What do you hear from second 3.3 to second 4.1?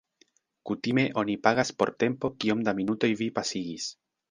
pasigis.